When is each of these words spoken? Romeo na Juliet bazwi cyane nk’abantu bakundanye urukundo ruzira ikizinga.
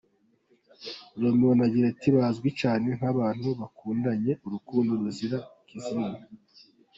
Romeo 1.19 1.51
na 1.57 1.65
Juliet 1.71 2.01
bazwi 2.15 2.49
cyane 2.61 2.87
nk’abantu 2.97 3.47
bakundanye 3.61 4.31
urukundo 4.45 4.91
ruzira 5.01 5.37
ikizinga. 5.61 6.21